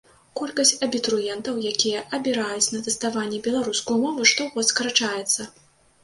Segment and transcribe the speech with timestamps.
[0.39, 5.47] Колькасць абітурыентаў, якія абіраюць на тэставанні беларускую мову, штогод скарачаецца.